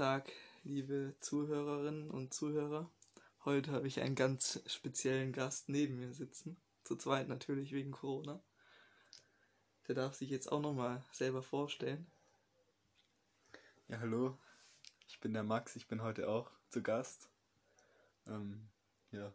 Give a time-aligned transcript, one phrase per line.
[0.00, 0.32] Guten Tag,
[0.64, 2.90] liebe Zuhörerinnen und Zuhörer.
[3.44, 6.56] Heute habe ich einen ganz speziellen Gast neben mir sitzen.
[6.84, 8.42] Zu zweit natürlich wegen Corona.
[9.88, 12.06] Der darf sich jetzt auch nochmal selber vorstellen.
[13.88, 14.38] Ja, hallo.
[15.06, 17.28] Ich bin der Max, ich bin heute auch zu Gast.
[18.26, 18.70] Ähm,
[19.10, 19.34] ja.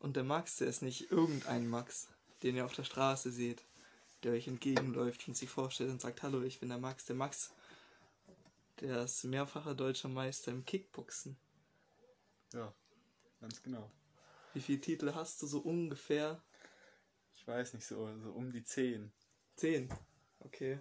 [0.00, 2.08] Und der Max, der ist nicht irgendein Max,
[2.42, 3.62] den ihr auf der Straße seht,
[4.24, 7.04] der euch entgegenläuft und sich vorstellt und sagt, hallo, ich bin der Max.
[7.04, 7.52] Der Max,
[8.80, 11.36] der ist mehrfacher deutscher Meister im Kickboxen.
[12.52, 12.74] Ja,
[13.40, 13.90] ganz genau.
[14.52, 16.42] Wie viele Titel hast du so ungefähr?
[17.34, 19.12] Ich weiß nicht, so, so um die 10.
[19.56, 19.92] Zehn.
[20.40, 20.80] Okay.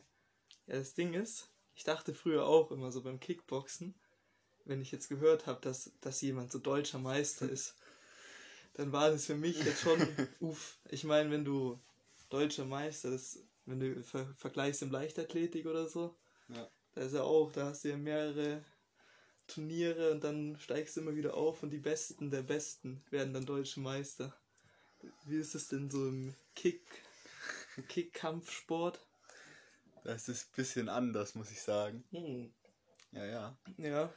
[0.68, 3.94] Ja, das Ding ist, ich dachte früher auch immer so beim Kickboxen,
[4.66, 7.76] wenn ich jetzt gehört habe, dass, dass jemand so deutscher Meister ist,
[8.74, 10.00] dann war das für mich jetzt schon,
[10.40, 10.80] uff.
[10.90, 11.80] Ich meine, wenn du
[12.30, 16.16] deutscher Meister, das, wenn du ver vergleichst im Leichtathletik oder so,
[16.48, 16.70] Ja.
[16.94, 18.64] Da ist ja auch, da hast du ja mehrere
[19.48, 23.46] Turniere und dann steigst du immer wieder auf und die Besten der Besten werden dann
[23.46, 24.36] deutsche Meister.
[25.26, 26.84] Wie ist es denn so im Kick,
[27.88, 29.06] Kickkampfsport?
[30.04, 32.04] Das ist ein bisschen anders, muss ich sagen.
[32.12, 32.54] Hm.
[33.12, 33.60] Ja, ja.
[33.78, 34.14] Ja.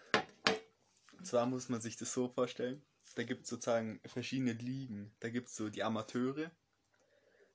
[1.19, 2.85] Und zwar muss man sich das so vorstellen.
[3.15, 5.15] Da gibt es sozusagen verschiedene Ligen.
[5.21, 6.51] Da gibt es so die Amateure.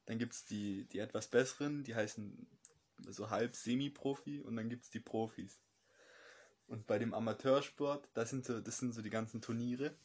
[0.05, 2.47] Dann gibt es die, die etwas besseren, die heißen
[2.99, 4.41] so halb Semi-Profi.
[4.41, 5.59] Und dann gibt es die Profis.
[6.67, 9.95] Und bei dem Amateursport, das sind, so, das sind so die ganzen Turniere.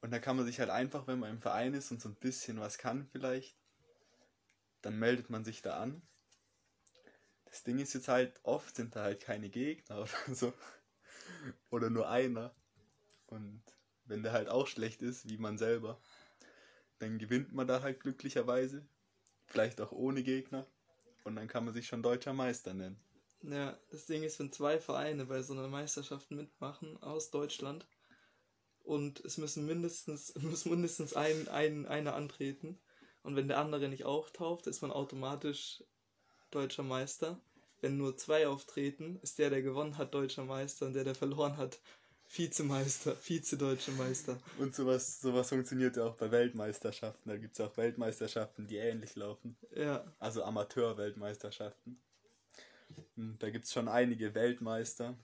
[0.00, 2.16] Und da kann man sich halt einfach, wenn man im Verein ist und so ein
[2.16, 3.56] bisschen was kann vielleicht,
[4.82, 6.02] dann meldet man sich da an.
[7.46, 10.52] Das Ding ist jetzt halt, oft sind da halt keine Gegner oder so.
[11.70, 12.54] Oder nur einer.
[13.26, 13.62] Und
[14.04, 16.00] wenn der halt auch schlecht ist, wie man selber,
[16.98, 18.86] dann gewinnt man da halt glücklicherweise.
[19.46, 20.66] Vielleicht auch ohne Gegner.
[21.24, 23.00] Und dann kann man sich schon deutscher Meister nennen.
[23.42, 27.86] Ja, das Ding ist, wenn zwei Vereine bei so einer Meisterschaft mitmachen aus Deutschland
[28.84, 32.80] und es müssen mindestens, muss mindestens ein, ein, einer antreten
[33.22, 35.82] und wenn der andere nicht auftaucht, ist man automatisch
[36.50, 37.40] deutscher Meister.
[37.80, 41.56] Wenn nur zwei auftreten, ist der, der gewonnen hat, deutscher Meister und der, der verloren
[41.56, 41.80] hat,
[42.34, 44.40] Vizemeister, Vize-deutscher Meister.
[44.58, 47.28] Und sowas, sowas funktioniert ja auch bei Weltmeisterschaften.
[47.28, 49.54] Da gibt es auch Weltmeisterschaften, die ähnlich laufen.
[49.76, 52.00] Ja, Also Amateur-Weltmeisterschaften.
[53.16, 55.14] Und Da gibt es schon einige Weltmeister,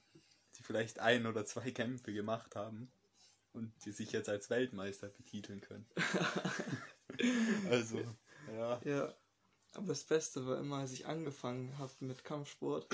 [0.59, 2.91] die vielleicht ein oder zwei Kämpfe gemacht haben
[3.55, 5.87] und die sich jetzt als Weltmeister betiteln können.
[7.71, 8.01] also,
[8.55, 8.81] ja.
[8.85, 9.15] ja.
[9.73, 12.87] Aber das Beste war immer, als ich angefangen habe mit Kampfsport,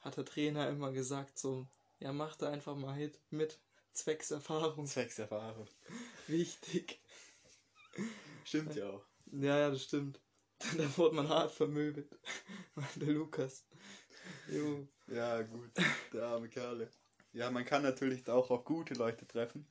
[0.00, 1.66] hat der Trainer immer gesagt so,
[2.00, 3.58] ja, mach da einfach mal hit mit,
[3.92, 5.66] Zweckserfahrung, Zweckserfahrung.
[6.26, 7.00] wichtig.
[8.44, 9.04] Stimmt ja auch.
[9.32, 10.20] Ja, ja, das stimmt.
[10.76, 12.18] Da wurde man hart vermöbelt.
[12.96, 13.64] Der Lukas.
[14.50, 14.86] Jo.
[15.06, 15.70] Ja, gut.
[16.12, 16.90] Der arme Kerle.
[17.32, 19.66] Ja, man kann natürlich auch auf gute Leute treffen.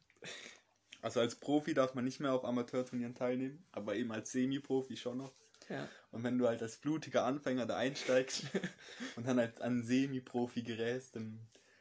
[1.01, 5.17] Also als Profi darf man nicht mehr auf Amateurturnieren teilnehmen, aber eben als Semi-Profi schon
[5.17, 5.34] noch.
[5.69, 5.88] Ja.
[6.11, 8.46] Und wenn du halt als blutiger Anfänger da einsteigst
[9.16, 11.40] und dann halt an Semi-Profi gerätst, dann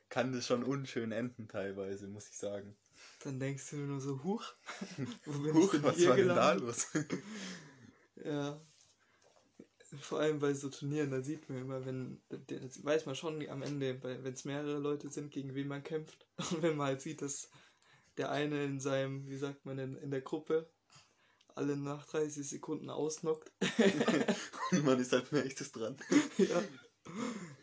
[0.08, 2.76] kann das schon unschön enden teilweise, muss ich sagen.
[3.24, 4.44] Dann denkst du nur so, huch,
[5.24, 6.86] wo bin Huch, ich denn was hier war denn da los?
[8.24, 8.60] Ja.
[10.00, 13.62] Vor allem bei so Turnieren, da sieht man immer, wenn, das weiß man schon am
[13.62, 16.26] Ende, wenn es mehrere Leute sind, gegen wen man kämpft.
[16.50, 17.48] Und wenn man halt sieht, dass
[18.16, 20.68] der eine in seinem, wie sagt man denn, in der Gruppe
[21.54, 23.52] alle nach 30 Sekunden ausnockt.
[24.72, 25.96] Und man ist als nächstes dran.
[26.38, 26.62] ja.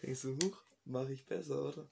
[0.02, 1.90] Denkst du, huch, mache ich besser, oder?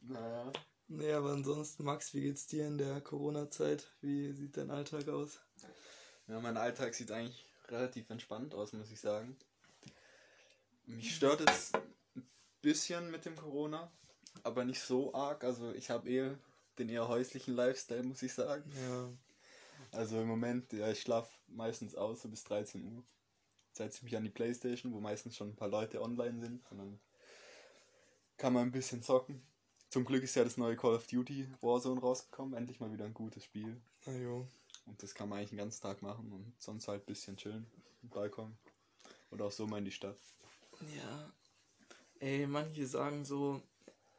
[0.00, 0.52] Naja.
[0.88, 3.86] Nee, aber ansonsten, Max, wie geht's dir in der Corona-Zeit?
[4.00, 5.40] Wie sieht dein Alltag aus?
[6.28, 9.36] Ja, mein Alltag sieht eigentlich relativ entspannt aus, muss ich sagen.
[10.86, 12.26] Mich stört es ein
[12.62, 13.92] bisschen mit dem Corona,
[14.42, 15.44] aber nicht so arg.
[15.44, 16.38] Also ich habe eher
[16.78, 18.70] den eher häuslichen Lifestyle, muss ich sagen.
[18.74, 19.10] Ja,
[19.92, 23.04] Also im Moment, ja, ich schlafe meistens aus so bis 13 Uhr.
[23.72, 26.62] Setze ich mich an die Playstation, wo meistens schon ein paar Leute online sind.
[26.70, 27.00] Und dann
[28.38, 29.42] kann man ein bisschen zocken.
[29.90, 32.54] Zum Glück ist ja das neue Call of Duty Warzone rausgekommen.
[32.54, 33.80] Endlich mal wieder ein gutes Spiel.
[34.06, 34.46] na jo.
[34.86, 37.66] Und das kann man eigentlich den ganzen Tag machen und sonst halt ein bisschen chillen.
[38.02, 38.56] Im Balkon.
[39.30, 40.18] Oder auch so mal in die Stadt.
[40.96, 41.32] Ja.
[42.20, 43.62] Ey, manche sagen so,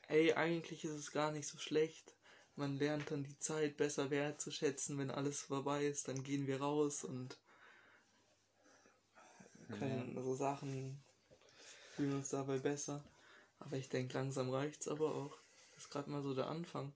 [0.07, 2.13] ey, eigentlich ist es gar nicht so schlecht.
[2.56, 7.04] Man lernt dann die Zeit besser wertzuschätzen, wenn alles vorbei ist, dann gehen wir raus
[7.04, 7.38] und
[9.69, 11.01] können so Sachen,
[11.95, 13.04] fühlen uns dabei besser.
[13.60, 15.38] Aber ich denke, langsam reicht's aber auch.
[15.80, 16.92] Das ist gerade mal so der Anfang.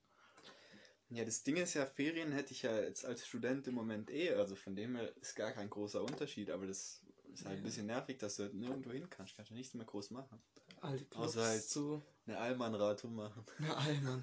[1.08, 4.34] Ja, das Ding ist ja, Ferien hätte ich ja jetzt als Student im Moment eh.
[4.34, 6.50] Also von dem her ist gar kein großer Unterschied.
[6.50, 7.00] Aber das
[7.32, 9.36] ist halt ein bisschen nervig, dass du halt nirgendwo hin kannst.
[9.36, 10.38] Kannst ja nichts mehr groß machen.
[10.82, 12.02] alte Clubs Außer halt zu.
[12.26, 13.46] eine Allmann-Radtour machen.
[13.58, 14.22] Na, Allmann.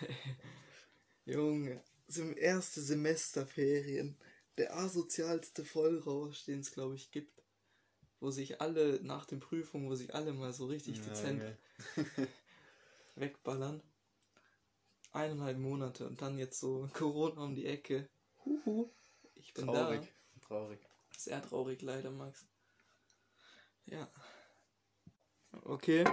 [1.24, 4.16] Junge, sind erste Semesterferien.
[4.58, 7.40] Der asozialste Vollrausch, den es, glaube ich, gibt.
[8.18, 11.58] Wo sich alle nach den Prüfungen, wo sich alle mal so richtig Ja, dezent geil.
[13.16, 13.82] wegballern.
[15.12, 18.08] Eineinhalb Monate und dann jetzt so Corona um die Ecke.
[18.44, 18.90] Huhu.
[19.34, 20.00] Ich bin Traurig.
[20.40, 20.46] da.
[20.46, 20.80] Traurig.
[21.16, 22.46] Sehr traurig leider, Max.
[23.86, 24.08] Ja.
[25.64, 26.04] Okay.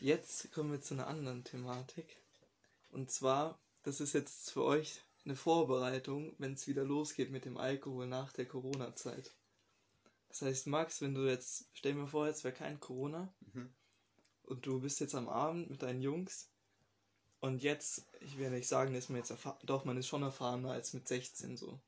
[0.00, 2.16] Jetzt kommen wir zu einer anderen Thematik.
[2.90, 7.56] Und zwar, das ist jetzt für euch eine Vorbereitung, wenn es wieder losgeht mit dem
[7.56, 9.32] Alkohol nach der Corona-Zeit.
[10.28, 13.72] Das heißt, Max, wenn du jetzt, stell mir vor, jetzt wäre kein Corona Mhm.
[14.42, 16.50] und du bist jetzt am Abend mit deinen Jungs
[17.42, 20.70] und jetzt, ich will nicht sagen, dass man jetzt erfahren, doch, man ist schon erfahrener
[20.70, 21.78] als mit 16 so.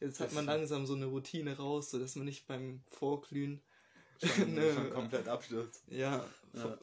[0.00, 3.62] Jetzt hat man langsam so eine Routine raus, so dass man nicht beim Vorglühen
[4.22, 4.72] Schon, Ne.
[4.74, 5.82] schon komplett Absturz.
[5.86, 6.78] ja, Ja.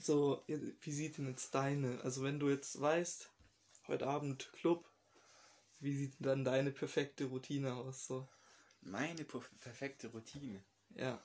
[0.00, 3.30] so, wie sieht denn jetzt deine, also wenn du jetzt weißt,
[3.88, 4.88] heute Abend Club,
[5.80, 8.28] wie sieht denn dann deine perfekte Routine aus, so?
[8.82, 10.62] Meine perf- perfekte Routine.
[10.94, 11.22] Ja,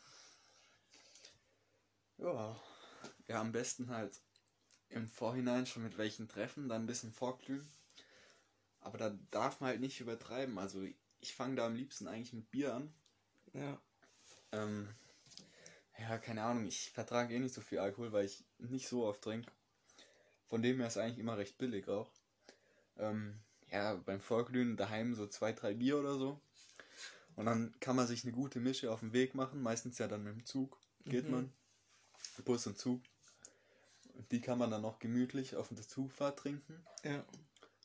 [2.18, 2.60] Ja.
[3.28, 4.22] Ja, am besten halt
[4.90, 7.68] im Vorhinein schon mit welchen Treffen, dann ein bisschen vorglühen.
[8.80, 10.58] Aber da darf man halt nicht übertreiben.
[10.58, 10.84] Also
[11.20, 12.94] ich fange da am liebsten eigentlich mit Bier an.
[13.54, 13.80] ja,
[14.52, 14.88] Ähm,
[16.00, 19.22] ja, keine Ahnung, ich vertrage eh nicht so viel Alkohol, weil ich nicht so oft
[19.22, 19.52] trinke.
[20.48, 22.12] Von dem her ist eigentlich immer recht billig auch.
[22.98, 23.40] Ähm,
[23.72, 26.42] ja, beim Vorglühen daheim so zwei, drei Bier oder so.
[27.36, 29.62] Und dann kann man sich eine gute Mische auf den Weg machen.
[29.62, 30.80] Meistens ja dann mit dem Zug
[31.10, 31.32] geht Mhm.
[31.32, 31.54] man.
[32.46, 33.02] Bus und Zug.
[34.32, 36.86] Die kann man dann noch gemütlich auf der Zugfahrt trinken.
[37.04, 37.24] ja,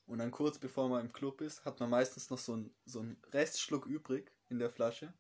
[0.07, 3.01] Und dann kurz bevor man im Club ist, hat man meistens noch so einen so
[3.01, 5.13] einen Restschluck übrig in der Flasche.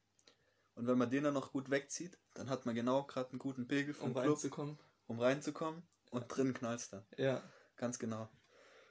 [0.74, 3.66] Und wenn man den dann noch gut wegzieht, dann hat man genau gerade einen guten
[3.68, 4.78] Pegel vom um Club, reinzukommen.
[5.06, 5.82] um reinzukommen.
[6.10, 7.04] Und drin knallt's dann.
[7.16, 7.42] Ja,
[7.76, 8.28] Ganz genau.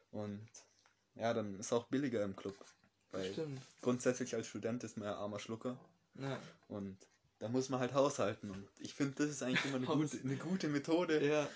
[0.10, 0.50] Und
[1.14, 2.56] ja, dann ist auch billiger im Club.
[3.12, 3.62] Weil stimmt.
[3.82, 5.80] grundsätzlich als Student ist man ja armer Schlucker.
[6.16, 6.98] Ja, Und
[7.38, 8.50] da muss man halt haushalten.
[8.50, 11.48] Und ich finde, das ist eigentlich immer eine gute, eine gute Methode, ja,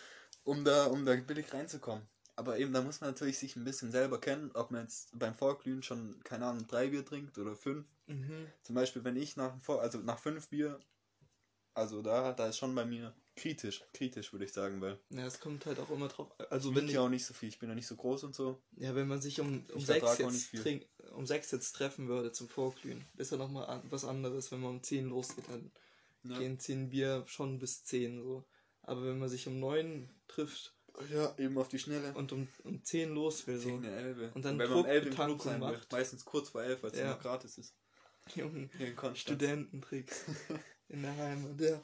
[0.43, 2.07] um da, um da billig reinzukommen.
[2.35, 5.35] Aber eben, da muss man natürlich sich ein bisschen selber kennen, ob man jetzt beim
[5.35, 7.85] Vorglühen schon, keine Ahnung, drei Bier trinkt oder fünf.
[8.07, 8.47] mhm.
[8.63, 10.79] Zum Beispiel, wenn ich nach, Vor also nach fünf Bier,
[11.75, 15.39] also da, da ist schon bei mir kritisch, kritisch würde ich sagen, weil Ja, es
[15.39, 16.29] kommt halt auch immer drauf.
[16.49, 18.23] Also ich wenn ich, ja auch nicht so viel, ich bin ja nicht so groß
[18.25, 18.61] und so.
[18.77, 22.31] ja, wenn man sich um, um Ich sechs jetzt trink, um sechs jetzt treffen würde
[22.31, 25.71] zum Vorglühen, ist ja nochmal an, was anderes, wenn man um 10 losgeht, dann
[26.23, 28.43] Ja, gehen 10 Bier schon bis 10 so.
[28.83, 30.73] Aber wenn man sich um 9 trifft
[31.09, 32.13] ja eben auf die Schnelle.
[32.13, 34.31] und um, um 10 los will, so, Gegen eine Elbe.
[34.35, 35.91] Und dann wenn man um elf im Club sein macht.
[35.91, 37.11] meistens kurz vor elf, weil es Ja.
[37.11, 37.73] noch gratis ist.
[38.35, 39.19] Junge, Hier in Konstanz.
[39.19, 40.25] Studententricks
[40.89, 41.81] in der Heimat, ja.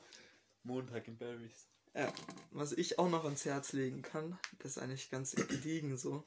[0.63, 1.67] Montag in Barrys.
[1.95, 2.13] Ja,
[2.51, 6.23] was ich auch noch ans Herz legen kann, das ist eigentlich ganz gediegen so.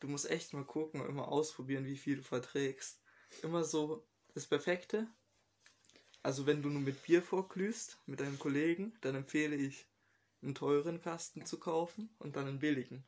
[0.00, 3.00] Du musst echt mal gucken und immer ausprobieren, wie viel du verträgst.
[3.42, 4.04] Immer so
[4.34, 5.06] das Perfekte.
[6.22, 9.86] Also wenn du nur mit Bier vorglühst, mit deinem Kollegen, dann empfehle ich,
[10.44, 13.04] einen teuren Kasten zu kaufen und dann einen billigen.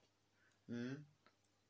[0.67, 1.05] Mhm.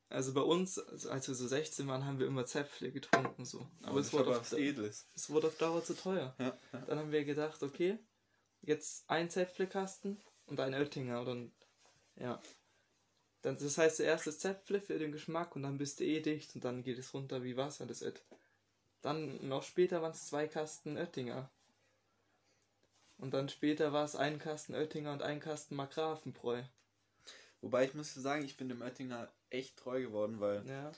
[0.09, 3.67] Also bei uns, also als wir so 16 waren, haben wir immer Zäpfle getrunken so.
[3.82, 6.35] Aber es wurde, auf, es wurde auf Dauer zu teuer.
[6.39, 6.81] Ja, ja.
[6.87, 7.99] Dann haben wir gedacht, okay,
[8.63, 11.20] jetzt ein Zäpflekasten und ein Oettinger.
[11.20, 11.53] Und dann,
[12.17, 12.41] ja.
[13.43, 16.55] Dann, das heißt, zuerst das Zäpfle für den Geschmack und dann bist du eh dicht
[16.55, 18.23] und dann geht es runter wie Wasser, das Ött.
[19.03, 21.51] Dann noch später waren es zwei Kasten Oettinger.
[23.19, 26.63] Und dann später war es ein Kasten Oettinger und ein Kasten Markgrafenbräu.
[27.63, 30.93] Wobei ich muss sagen, ich bin dem Oettinger echt treu geworden, weil Ja.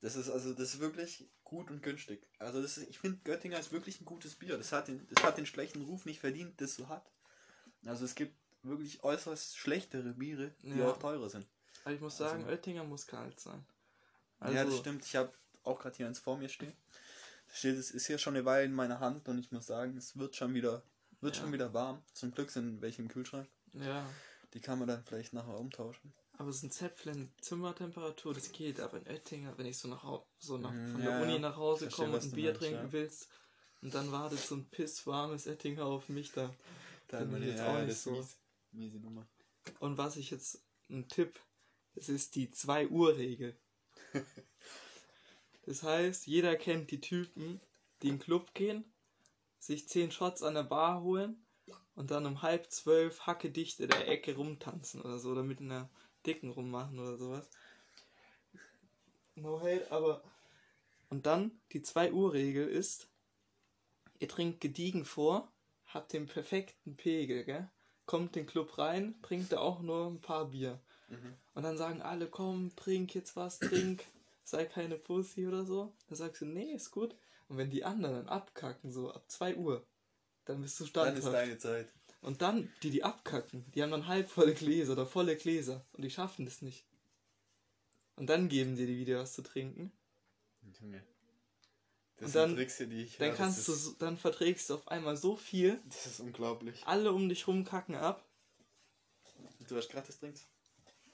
[0.00, 2.26] das ist also das ist wirklich gut und günstig.
[2.38, 4.56] Also das ist, ich finde Göttinger ist wirklich ein gutes Bier.
[4.58, 7.10] Das hat den, das hat den schlechten Ruf nicht verdient, das so hat.
[7.86, 10.90] Also es gibt wirklich äußerst schlechtere Biere, die Ja.
[10.90, 11.46] auch teurer sind.
[11.84, 13.64] Aber ich muss sagen, Also- Oettinger muss kalt sein.
[14.38, 15.04] Also, ja, das stimmt.
[15.04, 16.72] Ich habe auch gerade hier eins vor mir stehen.
[17.52, 20.16] Steht, es ist hier schon eine Weile in meiner Hand und ich muss sagen, es
[20.16, 20.82] wird schon wieder,
[21.22, 21.42] wird Ja.
[21.42, 22.02] schon wieder warm.
[22.12, 23.48] Zum Glück sind welche im Kühlschrank.
[23.72, 24.08] Ja.
[24.54, 26.12] Die kann man dann vielleicht nachher umtauschen.
[26.38, 28.80] Aber so ein Zäpfle in Zimmertemperatur, das geht.
[28.80, 30.02] Aber in Oettinger, wenn ich so, nach,
[30.38, 32.84] so nach, von ja, der Uni nach Hause Verstehe, komme und ein Bier meinst, trinken
[32.86, 32.92] ja.
[32.92, 33.28] willst
[33.80, 36.54] und dann wartet so ein pisswarmes Oettinger auf mich da.
[37.08, 38.10] Da Finde ich man- jetzt auch nicht so.
[38.12, 38.36] mies.
[38.72, 39.26] Miese Nummer.
[39.80, 41.38] Und was ich jetzt, ein Tipp,
[41.94, 43.56] das ist die 2-Uhr-Regel.
[45.66, 47.60] das heißt, jeder kennt die Typen,
[48.02, 48.91] die in den Club gehen,
[49.62, 51.36] sich 10 Shots an der Bar holen
[51.94, 55.60] und dann um halb zwölf hacke dicht in der Ecke rumtanzen oder so, oder mit
[55.60, 55.88] einer
[56.26, 57.48] dicken rummachen oder sowas.
[59.36, 60.22] No hate, aber.
[61.10, 63.08] Und dann die 2-Uhr-Regel ist,
[64.18, 65.52] ihr trinkt gediegen vor,
[65.86, 67.70] habt den perfekten Pegel, gell?
[68.06, 70.80] kommt den Club rein, bringt er auch nur ein paar Bier.
[71.08, 71.36] Mhm.
[71.54, 74.04] Und dann sagen alle, komm, trink jetzt was, trink,
[74.44, 75.94] sei keine Pussy oder so.
[76.08, 77.14] Dann sagst du, nee, ist gut.
[77.52, 79.86] Und wenn die anderen abkacken, so ab 2 Uhr,
[80.46, 81.34] dann bist du Dann ist standhaft.
[81.34, 81.92] deine Zeit.
[82.22, 86.10] Und dann, die, die abkacken, die haben dann halbvolle Gläser oder volle Gläser und die
[86.10, 86.86] schaffen das nicht.
[88.16, 89.92] Und dann geben dir die wieder was zu trinken.
[90.80, 91.04] Junge.
[92.16, 94.70] Das Und sind dann- Tricks hier, die ich Dann höre, kannst du, so- dann verträgst
[94.70, 96.82] du auf einmal so viel, Das ist unglaublich.
[96.86, 98.26] alle um dich rum kacken ab.
[99.68, 100.46] Du hast gratis Drinks.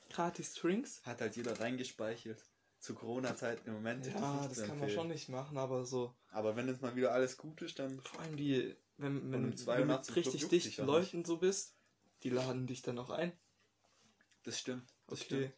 [0.08, 1.02] Gratis Drinks.
[1.04, 2.44] Hat halt jeder reingespeichert.
[2.88, 4.06] Zu Corona-Zeit im Moment.
[4.06, 6.14] Ja, das zu kann man schon nicht machen, aber so.
[6.30, 8.00] Aber wenn jetzt mal wieder alles gut ist, dann.
[8.00, 11.76] Vor allem die, wenn, um wenn, zwei wenn du mit richtig dichten Leuten so bist,
[12.22, 13.38] die laden dich dann auch ein.
[14.42, 14.88] Das stimmt.
[15.06, 15.26] Das Okay.
[15.26, 15.54] stimmt.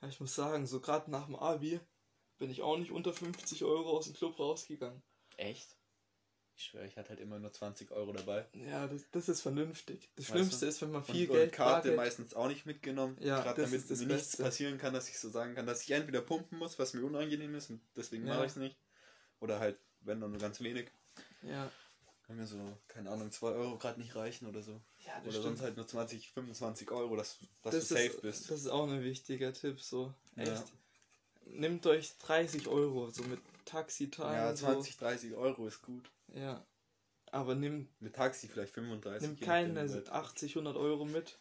[0.00, 1.78] Ja, ich muss sagen, so gerade nach dem Abi
[2.38, 5.02] bin ich auch nicht unter 50 Euro aus dem Club rausgegangen.
[5.36, 5.76] Echt?
[6.62, 8.46] Ich schwöre, ich hatte halt immer nur 20 Euro dabei.
[8.52, 10.08] Ja, das, das ist vernünftig.
[10.14, 10.68] Das Weißt Schlimmste du?
[10.70, 13.16] ist, wenn man Und, viel und Geld Karte Bargeld- meistens auch nicht mitgenommen.
[13.20, 16.20] Ja, Gerade damit mir nichts passieren kann, dass ich so sagen kann, dass ich entweder
[16.20, 18.34] pumpen muss, was mir unangenehm ist und deswegen Ja.
[18.34, 18.76] mache ich es nicht.
[19.40, 20.88] Oder halt, wenn dann nur ganz wenig.
[21.42, 21.68] Ja,
[22.28, 24.80] Kann mir so, keine Ahnung, 2 Euro gerade nicht reichen oder so.
[25.04, 25.42] ja Oder stimmt.
[25.42, 28.50] sonst halt nur 20, 25 Euro, dass, dass das du safe ist, bist.
[28.52, 30.14] Das ist auch ein wichtiger Tipp, so.
[30.36, 30.44] Ja.
[30.44, 30.62] Echt.
[31.46, 34.32] Nimmt euch 30 Euro, so mit Taxitime.
[34.32, 36.10] Ja, 20, 30 Euro ist gut.
[36.34, 36.64] Ja.
[37.30, 39.28] Aber nimm, Mit Taxi vielleicht 35.
[39.28, 40.10] nimm keine halt.
[40.10, 41.38] 80, 100 Euro mit.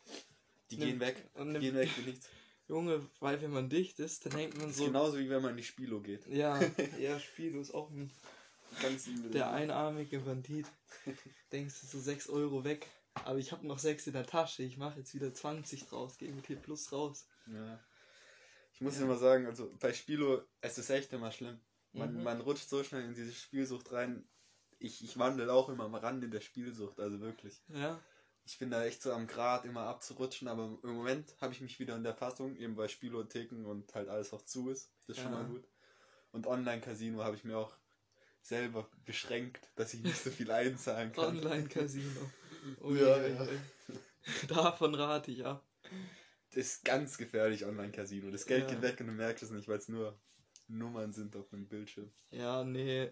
[0.70, 1.30] Die nimm- gehen weg.
[1.34, 2.28] Und nimm, Gehen weg für nichts.
[2.70, 4.86] Junge, weil wenn man dicht ist, dann denkt man so.
[4.86, 6.26] genauso wie wenn man in die Spilo geht.
[6.28, 6.58] Ja,
[7.00, 8.10] ja, Spiel ist auch ein,
[8.82, 10.66] Ganz der einarmige Bandit.
[11.52, 12.88] Denkst du so 6 Euro weg.
[13.26, 14.64] Aber ich habe noch 6 in der Tasche.
[14.64, 16.18] Ich mache jetzt wieder 20 draus.
[16.18, 17.26] Gehe mit T plus raus.
[17.48, 17.78] Ja.
[18.74, 19.04] Ich muss Ja.
[19.04, 21.60] immer sagen, also bei Spilo, es ist echt immer schlimm.
[21.94, 22.24] Man, Mhm.
[22.24, 24.28] man rutscht so schnell in diese Spielsucht rein.
[24.80, 27.62] Ich, ich wandel auch immer am Rande der Spielsucht, also wirklich.
[27.68, 28.00] Ja,
[28.46, 31.80] Ich bin da echt so am Grad, immer abzurutschen, aber im Moment habe ich mich
[31.80, 34.92] wieder in der Fassung, eben weil Spielotheken und halt alles auch zu ist.
[35.06, 35.40] Das ist schon Ja.
[35.40, 35.68] mal gut.
[36.32, 37.76] Und Online-Casino habe ich mir auch
[38.42, 41.38] selber beschränkt, dass ich nicht so viel einzahlen kann.
[41.38, 42.22] Online-Casino.
[42.82, 43.44] Oh, Ja, ja, ja.
[43.46, 43.62] ja.
[44.48, 45.64] Davon rate ich ab.
[46.50, 48.32] Das ist ganz gefährlich, Online-Casino.
[48.32, 48.70] Das Geld Ja.
[48.70, 50.20] geht weg und du merkst es nicht, weil es nur
[50.78, 52.10] Nummern sind auf dem Bildschirm.
[52.32, 53.12] Ja, nee.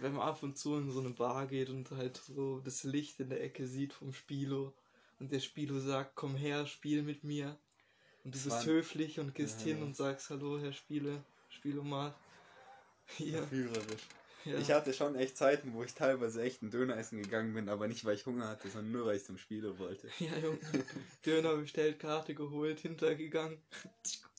[0.00, 3.20] Wenn man ab und zu in so eine Bar geht und halt so das Licht
[3.20, 4.74] in der Ecke sieht vom Spilo
[5.18, 7.58] und der Spilo sagt, komm her, spiel mit mir.
[8.24, 9.84] Und du Das bist höflich und gehst Ja, hin ja.
[9.84, 12.14] und sagst, hallo, Herr Spiele, Spielo mal.
[13.16, 13.38] Hier.
[13.38, 14.02] Verführerisch.
[14.44, 14.58] Ja.
[14.58, 17.88] Ich hatte schon echt Zeiten, wo ich teilweise echt ein Döner essen gegangen bin, aber
[17.88, 20.08] nicht weil ich Hunger hatte, sondern nur weil ich zum Spiele wollte.
[20.18, 20.58] ja, Junge.
[21.26, 23.58] Döner bestellt, Karte geholt, hintergegangen.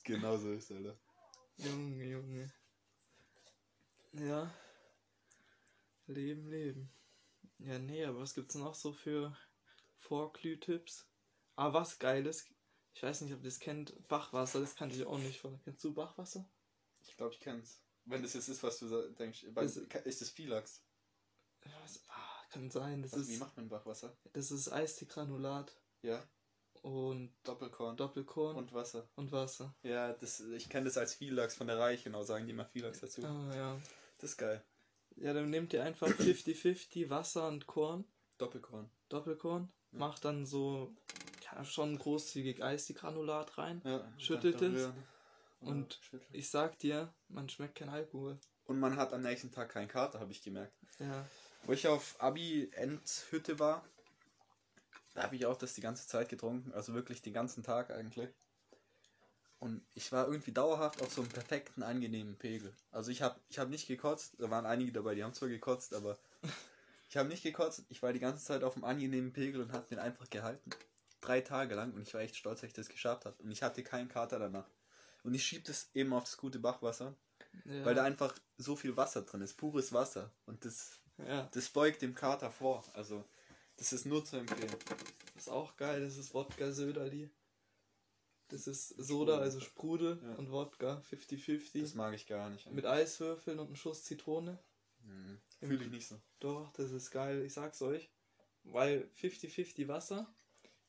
[0.04, 0.96] Genau so ist Alter.
[1.64, 2.52] Junge, Junge.
[4.12, 4.52] Ja.
[6.06, 6.90] Leben, Leben.
[7.58, 9.36] Ja, nee, aber was gibt's noch so für
[9.98, 11.06] Vorglühtipps?
[11.56, 12.46] Ah, was Geiles.
[12.94, 13.94] Ich weiß nicht, ob ihr das kennt.
[14.08, 15.42] Bachwasser, das kannte ich auch nicht.
[15.64, 16.48] Kennst du Bachwasser?
[17.02, 17.80] Ich glaube, ich kenn's.
[18.06, 20.82] Wenn das jetzt ist, was du denkst, Das- ist das
[21.82, 23.02] was- ah, kann sein.
[23.02, 24.16] Das Was, wie ist, macht man Bachwasser?
[24.32, 26.26] das ist Eistee-Granulat Ja,
[26.82, 29.08] und Doppelkorn Doppelkorn und, und Wasser.
[29.16, 29.74] Wasser.
[29.82, 33.22] Ja, das, ich kenne das als Philax von der Reichenau, sagen die immer Philax dazu.
[33.24, 33.80] Ah, ja.
[34.18, 34.62] Das ist geil.
[35.16, 38.04] Ja, dann nehmt ihr einfach 50-50 Wasser und Korn.
[38.38, 38.90] Doppelkorn.
[39.08, 39.70] Doppelkorn.
[39.92, 39.98] Ja.
[39.98, 40.94] Macht dann so
[41.44, 43.82] ja, schon großzügig Eistee-Granulat rein.
[43.84, 44.88] Ja, Schüttelt es
[45.60, 46.30] und- schüttelt.
[46.34, 48.38] Ich sag dir, man schmeckt kein Alkohol.
[48.64, 50.72] und man hat am nächsten Tag keinen Kater, habe ich gemerkt.
[50.98, 51.26] Ja.
[51.64, 53.84] Wo ich auf Abi-Endhütte war,
[55.14, 58.28] da habe ich auch das die ganze Zeit getrunken, also wirklich den ganzen Tag eigentlich.
[59.58, 62.72] Und ich war irgendwie dauerhaft auf so einem perfekten, angenehmen Pegel.
[62.90, 65.92] Also ich habe ich hab nicht gekotzt, da waren einige dabei, die haben zwar gekotzt,
[65.92, 66.18] aber
[67.10, 69.86] ich habe nicht gekotzt, ich war die ganze Zeit auf einem angenehmen Pegel und habe
[69.88, 70.70] den einfach gehalten.
[71.20, 73.36] Drei Tage lang und ich war echt stolz, dass ich das geschafft habe.
[73.42, 74.70] Und ich hatte keinen Kater danach.
[75.22, 77.14] Und ich schieb das eben auf das gute Bachwasser,
[77.66, 77.84] ja.
[77.84, 80.30] weil da einfach so viel Wasser drin ist, pures Wasser.
[80.46, 81.48] Und das ja.
[81.52, 82.84] das beugt dem Kater vor.
[82.94, 83.24] Also,
[83.80, 84.76] das ist nur zu empfehlen.
[85.34, 87.30] Das ist auch geil, das ist Wodka Söderli.
[88.48, 90.34] Das ist Soda, also Sprudel Ja.
[90.34, 91.80] und Wodka, 50-50.
[91.80, 92.70] Das mag ich gar nicht.
[92.70, 94.62] Mit Eiswürfeln und einem Schuss Zitrone.
[95.02, 95.40] Mhm.
[95.60, 96.20] Fühle ich nicht so.
[96.40, 98.10] Doch, das ist geil, ich sag's euch.
[98.64, 100.30] Weil 50-50 Wasser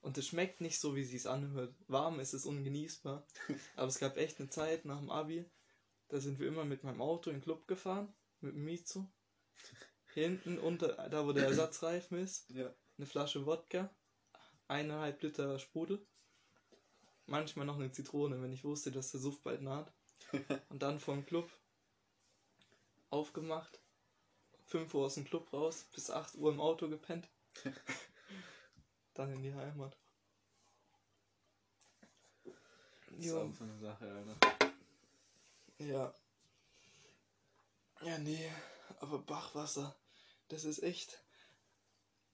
[0.02, 1.74] und es schmeckt nicht so, wie es anhört.
[1.88, 3.26] Warm ist es ungenießbar.
[3.78, 5.50] Aber es gab echt eine Zeit nach dem Abi,
[6.10, 9.10] da sind wir immer mit meinem Auto in den Club gefahren, mit dem Mizu.
[10.14, 12.74] Hinten unter, da wo der Ersatzreifen ist, Ja.
[12.98, 13.90] eine Flasche Wodka,
[14.68, 16.06] eineinhalb Liter Sprudel,
[17.26, 19.92] manchmal noch eine Zitrone, wenn ich wusste, dass der Suff bald naht.
[20.70, 21.52] Und dann vom Club
[23.10, 23.80] aufgemacht,
[24.66, 27.30] 5 Uhr aus dem Club raus, bis 8 Uhr im Auto gepennt.
[29.14, 29.98] dann in die Heimat.
[33.08, 34.72] Das ist auch so eine Sache, Alter.
[35.80, 36.14] Ja.
[38.04, 38.50] Ja, nee,
[39.00, 39.96] aber Bachwasser,
[40.50, 41.24] das ist echt.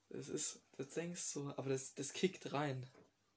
[0.09, 2.89] Das ist, das denkst du, aber das, das kickt rein.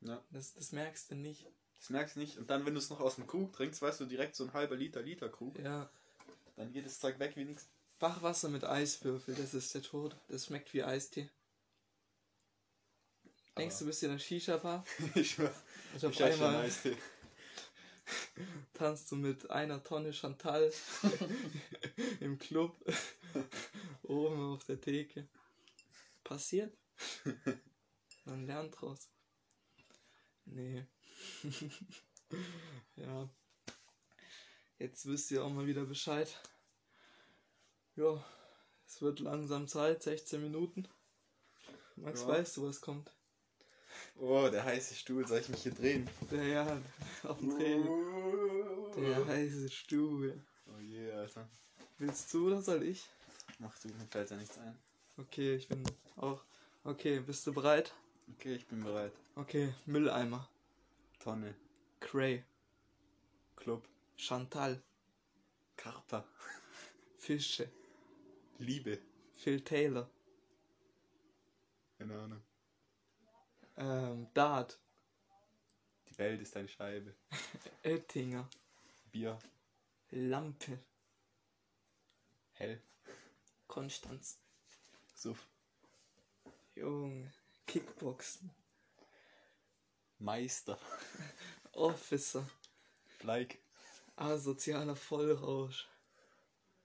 [0.03, 0.23] Ja.
[0.31, 1.47] Das, das merkst du nicht.
[1.79, 2.39] Das merkst du nicht.
[2.39, 4.53] Und dann, wenn du es noch aus dem Krug trinkst, weißt du, direkt so ein
[4.53, 5.91] halber Liter Liter Krug, Ja.
[6.57, 7.69] dann geht das Zeug weg wie nix.
[7.99, 10.17] Bachwasser mit Eiswürfel, das ist der Tod.
[10.29, 11.29] Das schmeckt wie Eistee.
[13.59, 14.85] Denkst du, bist in der Shisha-Bar
[15.15, 15.53] ich schwör.
[15.97, 16.97] Ich hätte schon einmal Eistee.
[18.75, 20.73] tanzt du mit einer Tonne Chantal
[22.21, 22.77] im Club
[24.03, 25.29] oben auf der Theke.
[26.25, 26.77] Passiert.
[28.25, 29.09] Man lernt draus.
[30.45, 30.87] Nee.
[32.97, 33.29] ja.
[34.79, 36.41] Jetzt wisst ihr auch mal wieder Bescheid.
[37.97, 38.25] Ja,
[38.87, 40.89] es wird langsam Zeit, 16 Minuten.
[41.97, 42.29] Max, Ja.
[42.29, 43.13] weißt du, was kommt?
[44.23, 46.09] Oh, der heiße Stuhl, soll ich mich hier drehen?
[46.31, 46.83] Der ja,
[47.23, 47.81] auf dem Dreh.
[49.01, 50.39] Der heiße Stuhl.
[50.67, 51.49] Oh je, Alter.
[51.97, 53.09] Willst du oder soll ich?
[53.59, 54.77] Mach du, mir fällt ja nichts ein.
[55.17, 55.83] Okay, ich bin
[56.17, 56.45] auch.
[56.85, 57.95] Okay, bist du bereit?
[58.37, 59.13] Okay, ich bin bereit.
[59.37, 60.47] Okay, Mülleimer.
[61.19, 61.55] Tonne,
[62.01, 62.45] Cray.
[63.57, 64.83] Club, Chantal.
[65.77, 66.27] Karpa,
[67.17, 67.71] Fische.
[68.59, 68.99] Liebe.
[69.37, 70.11] Phil Taylor.
[71.99, 72.43] Keine Ahnung.
[73.81, 74.79] Ähm, Dart.
[76.09, 77.17] Die Welt ist eine Scheibe.
[77.85, 78.47] Oettinger.
[79.11, 79.39] Bier,
[80.11, 80.79] Lampe.
[82.53, 82.81] hell,
[83.67, 84.39] Konstanz.
[85.15, 85.49] Suff,
[86.75, 87.33] Junge.
[87.67, 88.51] Kickboxen.
[90.19, 90.79] Meister,
[91.73, 92.47] Officer.
[93.21, 93.63] Bleik,
[94.17, 95.89] Asozialer Vollrausch.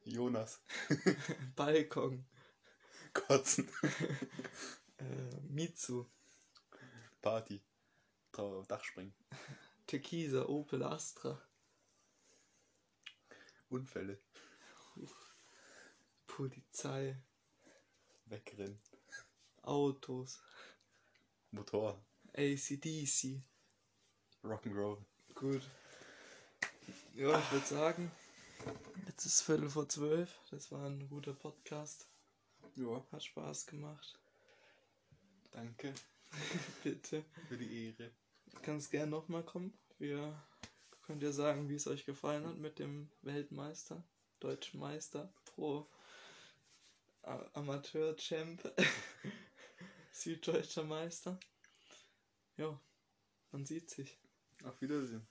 [0.05, 0.61] Jonas,
[1.57, 2.25] Balkon.
[3.13, 3.69] Kotzen,
[4.97, 6.05] Äh, Mitsu.
[7.25, 7.59] Party,
[8.31, 9.15] Trau Dachspringen,
[9.87, 10.45] Tequila.
[10.47, 11.41] Opel Astra.
[13.67, 14.19] Unfälle,
[16.27, 17.17] Polizei.
[18.25, 18.79] Wegrennen,
[19.63, 20.39] Autos.
[21.49, 21.99] Motor,
[22.33, 23.41] ACDC.
[24.43, 25.03] Rock'n'Roll.
[25.33, 25.63] Gut.
[27.15, 28.11] Ja, ich würde sagen,
[29.07, 30.39] jetzt ist Viertel vor zwölf.
[30.51, 32.07] Das war ein guter Podcast.
[32.75, 34.19] Ja, Hat Spaß gemacht.
[35.49, 35.91] danke
[36.83, 37.25] Bitte.
[37.47, 38.11] für die Ehre.
[38.53, 39.77] Du kannst gerne nochmal kommen.
[39.97, 40.35] Wir
[41.03, 44.03] könnt ihr sagen, wie es euch gefallen hat mit dem Weltmeister,
[44.39, 45.89] Deutschen Meister, Pro
[47.23, 48.71] Amateur-Champ,
[50.11, 51.39] Süddeutscher Meister.
[52.57, 52.79] Ja,
[53.51, 54.17] man sieht sich.
[54.63, 55.27] Auf Wiedersehen.